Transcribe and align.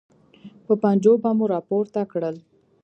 په 0.65 0.73
پنجو 0.81 1.13
به 1.23 1.29
مو 1.37 1.45
راپورته 1.53 2.01
کړل. 2.11 2.35